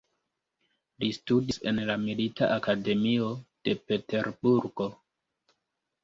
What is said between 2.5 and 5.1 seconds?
akademio de Peterburgo.